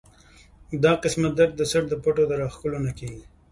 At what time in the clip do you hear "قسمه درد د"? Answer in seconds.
1.03-1.61